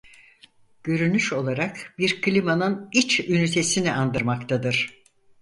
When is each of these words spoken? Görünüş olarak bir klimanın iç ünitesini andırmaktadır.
Görünüş 0.83 1.33
olarak 1.33 1.93
bir 1.97 2.21
klimanın 2.21 2.89
iç 2.91 3.19
ünitesini 3.19 3.93
andırmaktadır. 3.93 5.01